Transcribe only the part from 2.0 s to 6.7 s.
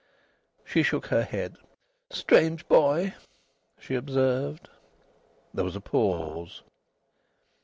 "Strange boy!" she observed. There was a pause.